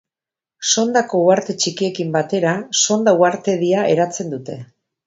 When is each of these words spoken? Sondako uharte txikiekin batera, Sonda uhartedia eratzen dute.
Sondako 0.69 1.19
uharte 1.27 1.55
txikiekin 1.65 2.17
batera, 2.17 2.57
Sonda 2.83 3.17
uhartedia 3.23 3.89
eratzen 3.97 4.35
dute. 4.37 4.63